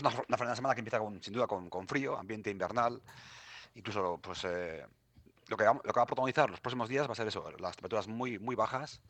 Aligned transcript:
pues 0.00 0.14
una, 0.28 0.54
semana 0.56 0.74
que 0.74 0.80
empieza 0.80 1.00
sin 1.20 1.32
duda 1.32 1.46
con, 1.46 1.88
frío, 1.88 2.18
ambiente 2.18 2.50
invernal, 2.50 3.00
incluso 3.74 4.18
pues 4.18 4.44
eh, 4.44 4.84
lo, 5.48 5.56
que 5.56 5.64
va, 5.64 5.72
a 5.72 6.06
protagonizar 6.06 6.50
los 6.50 6.60
próximos 6.60 6.88
días 6.88 7.08
va 7.08 7.12
a 7.12 7.16
ser 7.16 7.28
eso, 7.28 7.50
las 7.58 7.76
temperaturas 7.76 8.08
muy, 8.08 8.38
muy 8.38 8.54
bajas, 8.54 9.00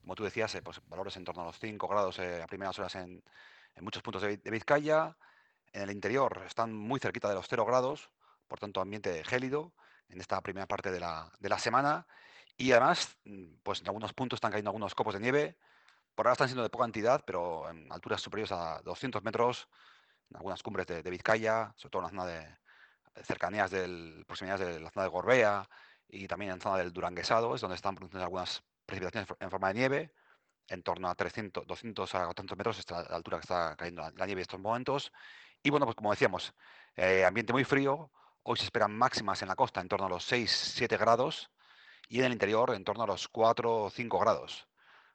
como 0.00 0.14
tú 0.14 0.24
decías, 0.24 0.54
eh, 0.54 0.62
pues 0.62 0.80
valores 0.88 1.16
en 1.16 1.24
torno 1.24 1.42
a 1.42 1.46
los 1.46 1.58
5 1.58 1.88
grados 1.88 2.18
eh, 2.18 2.42
a 2.42 2.46
primeras 2.46 2.78
horas 2.78 2.94
en, 2.96 3.22
en 3.76 3.84
muchos 3.84 4.02
puntos 4.02 4.22
de, 4.22 4.36
de, 4.36 4.50
Vizcaya, 4.50 5.16
en 5.72 5.82
el 5.82 5.90
interior 5.90 6.42
están 6.46 6.72
muy 6.74 7.00
cerquita 7.00 7.28
de 7.28 7.34
los 7.34 7.46
0 7.48 7.64
grados, 7.64 8.10
por 8.48 8.58
tanto 8.58 8.80
ambiente 8.80 9.24
gélido 9.24 9.72
en 10.08 10.20
esta 10.20 10.40
primera 10.40 10.66
parte 10.66 10.90
de 10.90 11.00
la, 11.00 11.32
de 11.40 11.48
la 11.48 11.58
semana, 11.58 12.06
y 12.56 12.70
además, 12.72 13.16
mm, 13.24 13.56
pues 13.62 13.80
en 13.80 13.88
algunos 13.88 14.12
puntos 14.12 14.36
están 14.36 14.52
cayendo 14.52 14.70
algunos 14.70 14.94
copos 14.94 15.14
de 15.14 15.20
nieve, 15.20 15.56
por 16.14 16.26
ahora 16.26 16.34
están 16.34 16.48
siendo 16.48 16.62
de 16.62 16.70
poca 16.70 16.84
entidad, 16.84 17.24
pero 17.26 17.68
en 17.68 17.90
alturas 17.90 18.20
superiores 18.20 18.52
a 18.52 18.80
200 18.82 19.22
metros, 19.24 19.68
algunas 20.32 20.62
cumbres 20.62 20.86
de, 20.86 21.02
de 21.02 21.10
Vizcaya, 21.10 21.72
sobre 21.76 21.90
todo 21.90 22.02
en 22.02 22.04
la 22.04 22.10
zona 22.10 22.26
de 22.26 23.24
cercanías 23.24 23.70
del 23.70 24.24
proximidades 24.26 24.66
de 24.66 24.80
la 24.80 24.90
zona 24.90 25.04
de 25.04 25.10
Gorbea 25.10 25.68
y 26.08 26.26
también 26.26 26.50
en 26.50 26.58
la 26.58 26.62
zona 26.62 26.78
del 26.78 26.92
Duranguesado, 26.92 27.54
es 27.54 27.60
donde 27.60 27.76
están 27.76 27.94
produciendo 27.94 28.24
algunas 28.24 28.62
precipitaciones 28.86 29.28
en 29.38 29.50
forma 29.50 29.68
de 29.68 29.74
nieve, 29.74 30.12
en 30.68 30.82
torno 30.82 31.08
a 31.08 31.14
300, 31.14 31.66
200 31.66 32.14
a 32.14 32.18
400 32.24 32.58
metros, 32.58 32.78
esta 32.78 33.02
la 33.02 33.16
altura 33.16 33.38
que 33.38 33.42
está 33.42 33.76
cayendo 33.76 34.02
la, 34.02 34.26
nieve 34.26 34.40
en 34.40 34.42
estos 34.42 34.60
momentos. 34.60 35.12
Y 35.62 35.70
bueno, 35.70 35.86
pues 35.86 35.96
como 35.96 36.10
decíamos, 36.10 36.54
eh, 36.96 37.24
ambiente 37.24 37.52
muy 37.52 37.64
frío, 37.64 38.10
hoy 38.42 38.56
se 38.58 38.64
esperan 38.64 38.96
máximas 38.96 39.42
en 39.42 39.48
la 39.48 39.56
costa 39.56 39.80
en 39.80 39.88
torno 39.88 40.06
a 40.06 40.08
los 40.08 40.30
6-7 40.30 40.98
grados 40.98 41.50
y 42.08 42.18
en 42.18 42.26
el 42.26 42.32
interior 42.32 42.74
en 42.74 42.84
torno 42.84 43.04
a 43.04 43.06
los 43.06 43.28
4 43.28 43.84
o 43.84 43.90
5 43.90 44.18
grados 44.18 44.68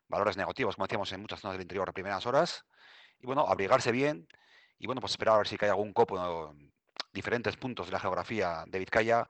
valores 0.09 0.36
negativos, 0.36 0.76
como 0.76 0.88
decíamos, 0.88 1.12
en 1.14 1.22
muchas 1.22 1.39
zonas 1.39 1.53
del 1.53 1.62
interior 1.62 1.88
a 1.88 1.94
primeras 1.94 2.26
horas. 2.26 2.66
Y 3.22 3.26
bueno, 3.26 3.45
abrigarse 3.48 3.91
bien 3.91 4.28
y 4.79 4.85
bueno, 4.88 5.01
pues 5.01 5.11
esperar 5.11 5.35
a 5.35 5.38
ver 5.39 5.47
si 5.47 5.57
cae 5.57 5.69
algún 5.69 5.93
copo 5.93 6.49
en 6.51 6.71
diferentes 7.13 7.57
puntos 7.57 7.88
de 7.88 7.91
la 7.91 7.99
geografía 7.99 8.63
de 8.67 8.79
Vizcaya 8.79 9.27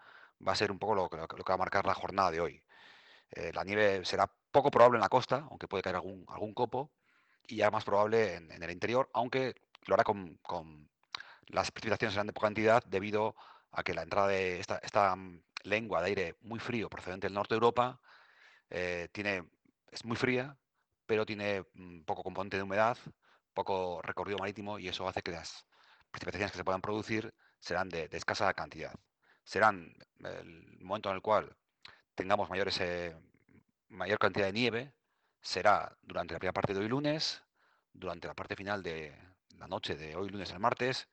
va 0.47 0.53
a 0.53 0.56
ser 0.56 0.72
un 0.72 0.80
poco 0.80 0.95
lo, 0.95 1.09
lo, 1.11 1.22
lo 1.22 1.28
que 1.28 1.52
va 1.52 1.56
a 1.56 1.58
marcar 1.58 1.86
la 1.86 1.94
jornada 1.94 2.31
de 2.31 2.39
hoy. 2.39 2.64
Eh, 3.31 3.52
la 3.53 3.64
nieve 3.64 4.03
será 4.06 4.31
poco 4.52 4.72
probable 4.72 4.97
en 4.97 5.02
la 5.02 5.09
costa, 5.09 5.47
aunque 5.50 5.67
puede 5.67 5.83
caer 5.83 5.95
algún, 5.95 6.25
algún 6.30 6.53
copo, 6.53 6.91
y 7.47 7.58
ya 7.58 7.72
más 7.72 7.83
probable 7.83 8.36
en, 8.36 8.64
el 8.64 8.72
interior, 8.72 9.09
aunque 9.14 9.56
lo 9.86 9.95
hará 9.95 10.03
con, 10.03 10.38
con, 10.41 10.89
las 11.47 11.72
precipitaciones 11.72 12.13
serán 12.13 12.28
de 12.28 12.34
poca 12.34 12.47
cantidad 12.47 12.84
debido 12.86 13.36
a 13.72 13.84
que 13.84 13.94
la 13.94 14.03
entrada 14.03 14.28
de 14.28 14.59
esta, 14.59 14.80
esta 14.84 15.16
lengua 15.63 16.02
de 16.02 16.08
aire 16.08 16.36
muy 16.41 16.59
frío 16.59 16.89
procedente 16.89 17.28
del 17.28 17.34
norte 17.34 17.56
de 17.56 17.58
Europa 17.58 18.00
eh, 18.69 19.09
tiene, 19.11 19.44
es 19.91 20.06
muy 20.06 20.16
fría, 20.16 20.56
pero 21.06 21.25
tiene 21.25 21.63
mm, 21.73 22.02
poco 22.02 22.23
componente 22.23 22.58
de 22.58 22.63
humedad, 22.63 22.97
poco 23.53 24.02
recorrido 24.02 24.38
marítimo 24.38 24.80
y 24.80 24.88
eso 24.88 25.08
hace 25.08 25.22
que 25.22 25.31
las 25.31 25.66
precipitaciones 26.11 26.52
que 26.52 26.58
se 26.58 26.64
puedan 26.64 26.81
producir 26.81 27.33
serán 27.59 27.89
de, 27.89 28.09
escasa 28.11 28.53
cantidad. 28.53 28.94
Serán 29.44 29.94
el 30.23 30.78
momento 30.81 31.09
en 31.09 31.16
el 31.16 31.22
cual 31.22 31.56
tengamos 32.16 32.50
eh, 32.80 33.16
mayor 33.89 34.19
cantidad 34.19 34.45
de 34.47 34.53
nieve, 34.53 34.94
será 35.41 35.97
durante 36.02 36.33
la 36.33 36.39
primera 36.39 36.53
parte 36.53 36.73
de 36.73 36.80
hoy 36.80 36.88
lunes, 36.88 37.44
durante 37.94 38.28
la 38.28 38.33
parte 38.33 38.56
final 38.56 38.83
de 38.83 39.16
la 39.58 39.67
noche 39.67 39.95
de 39.95 40.16
hoy 40.16 40.30
lunes 40.30 40.52
al 40.52 40.59
martes 40.59 41.08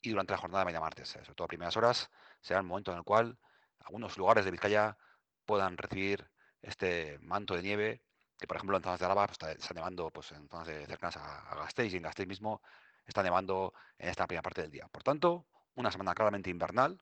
y 0.00 0.10
durante 0.10 0.32
la 0.32 0.38
jornada 0.38 0.60
de 0.60 0.66
mañana 0.66 0.84
martes. 0.84 1.08
Sobre 1.08 1.34
todo 1.34 1.44
a 1.44 1.48
primeras 1.48 1.76
horas 1.76 2.10
será 2.40 2.60
el 2.60 2.66
momento 2.66 2.92
en 2.92 2.98
el 2.98 3.04
cual 3.04 3.38
algunos 3.80 4.16
lugares 4.16 4.44
de 4.44 4.50
Vizcaya 4.50 4.96
puedan 5.44 5.76
recibir 5.76 6.30
este 6.62 7.18
manto 7.20 7.54
de 7.54 7.62
nieve 7.62 8.02
que 8.40 8.46
por 8.46 8.56
ejemplo 8.56 8.76
en 8.76 8.82
zonas 8.82 8.98
de 8.98 9.04
Álava 9.04 9.26
pues, 9.26 9.34
está, 9.34 9.52
está, 9.52 9.74
nevando 9.74 10.10
pues, 10.10 10.32
en 10.32 10.48
zonas 10.48 10.66
cercanas 10.66 11.16
a, 11.18 11.50
a, 11.50 11.54
Gasteiz 11.56 11.92
y 11.92 11.98
en 11.98 12.02
Gasteiz 12.02 12.26
mismo 12.26 12.62
está 13.06 13.22
nevando 13.22 13.74
en 13.98 14.08
esta 14.08 14.26
primera 14.26 14.42
parte 14.42 14.62
del 14.62 14.70
día. 14.70 14.88
Por 14.88 15.02
tanto, 15.02 15.46
una 15.74 15.90
semana 15.90 16.14
claramente 16.14 16.48
invernal, 16.48 17.00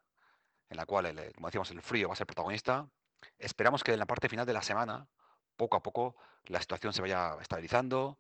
en 0.69 0.77
la 0.77 0.85
cual, 0.85 1.07
el, 1.07 1.33
como 1.35 1.49
decíamos, 1.49 1.71
el 1.71 1.81
frío 1.81 2.09
va 2.09 2.15
a 2.15 2.17
ser 2.17 2.27
protagonista. 2.27 2.89
Esperamos 3.39 3.85
que 3.85 3.93
en 3.93 3.99
la 3.99 4.07
parte 4.07 4.29
final 4.29 4.47
de 4.47 4.53
la 4.53 4.63
semana, 4.63 5.09
poco 5.57 5.77
a 5.77 5.83
poco, 5.83 6.17
la 6.47 6.61
situación 6.61 6.93
se 6.93 7.03
vaya 7.03 7.37
estabilizando 7.41 8.19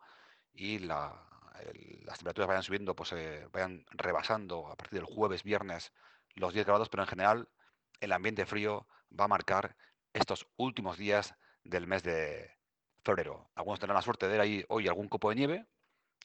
y 0.52 0.78
las 0.80 1.14
temperaturas 2.18 2.48
vayan 2.48 2.62
subiendo, 2.62 2.94
pues 2.94 3.12
eh, 3.12 3.48
vayan 3.52 3.84
rebasando 3.90 4.68
a 4.68 4.76
partir 4.76 5.00
del 5.00 5.12
jueves, 5.12 5.42
viernes, 5.42 5.92
los 6.34 6.52
10 6.54 6.66
grados, 6.66 6.88
pero 6.88 7.02
en 7.02 7.08
general 7.08 7.48
el 8.00 8.12
ambiente 8.12 8.46
frío 8.46 8.86
va 9.18 9.24
a 9.24 9.28
marcar 9.28 9.76
estos 10.12 10.46
últimos 10.56 10.98
días 10.98 11.34
del 11.64 11.86
mes 11.86 12.02
de, 12.02 12.57
Algunos 13.54 13.80
tendrán 13.80 13.96
la 13.96 14.02
suerte 14.02 14.26
de 14.26 14.32
ver 14.32 14.40
ahí 14.40 14.64
hoy 14.68 14.86
algún 14.86 15.08
copo 15.08 15.30
de 15.30 15.36
nieve. 15.36 15.66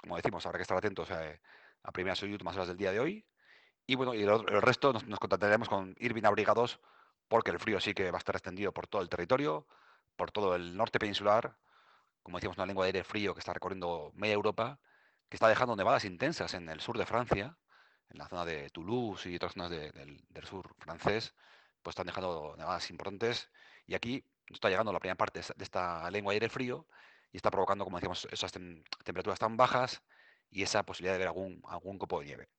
Como 0.01 0.17
decimos, 0.17 0.45
habrá 0.45 0.57
que 0.57 0.63
estar 0.63 0.77
atentos 0.77 1.09
eh, 1.11 1.39
a 1.83 1.91
primeras 1.91 2.21
y 2.23 2.31
últimas 2.31 2.55
horas 2.55 2.67
del 2.67 2.77
día 2.77 2.91
de 2.91 2.99
hoy. 2.99 3.25
Y 3.85 3.95
bueno, 3.95 4.13
y 4.13 4.23
el, 4.23 4.61
resto 4.61 4.91
nos, 4.91 5.05
nos, 5.07 5.19
contentaremos 5.19 5.69
con 5.69 5.95
ir 5.99 6.13
bien 6.13 6.25
abrigados 6.25 6.79
porque 7.27 7.51
el 7.51 7.59
frío 7.59 7.79
sí 7.79 7.93
que 7.93 8.11
va 8.11 8.17
a 8.17 8.19
estar 8.19 8.35
extendido 8.35 8.73
por 8.73 8.87
todo 8.87 9.01
el 9.01 9.09
territorio, 9.09 9.65
por 10.15 10.31
todo 10.31 10.55
el 10.55 10.75
norte 10.75 10.99
peninsular. 10.99 11.57
Como 12.21 12.37
decíamos, 12.37 12.57
una 12.57 12.65
lengua 12.65 12.85
de 12.85 12.89
aire 12.89 13.03
frío 13.03 13.33
que 13.33 13.39
está 13.39 13.53
recorriendo 13.53 14.11
media 14.15 14.33
Europa, 14.33 14.79
que 15.29 15.37
está 15.37 15.47
dejando 15.47 15.75
nevadas 15.75 16.05
intensas 16.05 16.53
en 16.53 16.67
el 16.69 16.81
sur 16.81 16.97
de 16.97 17.05
Francia, 17.05 17.57
en 18.09 18.17
la 18.17 18.27
zona 18.27 18.45
de 18.45 18.69
Toulouse 18.69 19.29
y 19.29 19.35
otras 19.35 19.53
zonas 19.53 19.71
de, 19.71 19.91
del, 19.91 20.23
del 20.29 20.45
sur 20.45 20.75
francés, 20.79 21.33
pues 21.81 21.93
están 21.93 22.07
dejando 22.07 22.55
nevadas 22.57 22.89
importantes. 22.89 23.49
Y 23.87 23.95
aquí 23.95 24.25
está 24.49 24.69
llegando 24.69 24.91
la 24.91 24.99
primera 24.99 25.15
parte 25.15 25.41
de 25.41 25.63
esta 25.63 26.09
lengua 26.11 26.31
de 26.31 26.35
aire 26.35 26.49
frío 26.49 26.87
y 27.31 27.37
está 27.37 27.49
provocando, 27.51 27.83
como 27.83 27.97
decíamos, 27.97 28.27
esas 28.31 28.51
tem 28.51 28.83
temperaturas 29.03 29.39
tan 29.39 29.57
bajas 29.57 30.01
y 30.49 30.63
esa 30.63 30.83
posibilidad 30.83 31.13
de 31.13 31.19
ver 31.19 31.27
algún, 31.27 31.61
algún 31.67 31.97
copo 31.97 32.19
de 32.19 32.25
nieve. 32.27 32.49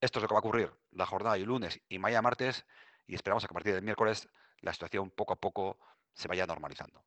Esto 0.00 0.18
es 0.18 0.22
lo 0.22 0.28
que 0.28 0.34
va 0.34 0.38
a 0.38 0.44
ocurrir 0.44 0.72
la 0.90 1.06
jornada 1.06 1.36
de 1.36 1.46
lunes 1.46 1.80
y 1.88 1.98
mañana 1.98 2.22
martes 2.22 2.66
y 3.06 3.14
esperamos 3.14 3.44
que 3.44 3.52
a 3.52 3.54
partir 3.54 3.72
del 3.74 3.82
miércoles 3.82 4.28
la 4.60 4.72
situación 4.72 5.10
poco 5.10 5.32
a 5.32 5.36
poco 5.36 5.78
se 6.12 6.28
vaya 6.28 6.46
normalizando. 6.46 6.94